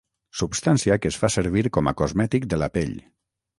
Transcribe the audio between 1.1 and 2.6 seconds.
es fa servir com a cosmètic